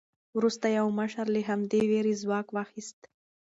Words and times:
وروسته 0.37 0.65
یو 0.77 0.87
مشر 0.99 1.25
له 1.35 1.41
همدې 1.49 1.81
وېرې 1.89 2.13
ځواک 2.21 2.47
واخیست. 2.51 2.99